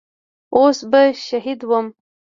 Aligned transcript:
اوس 0.55 0.79
به 0.91 1.01
شهيد 1.27 1.59
وم. 1.69 1.87